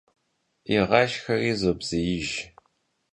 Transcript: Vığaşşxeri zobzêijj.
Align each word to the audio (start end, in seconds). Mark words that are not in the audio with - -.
Vığaşşxeri 0.87 1.53
zobzêijj. 1.61 2.29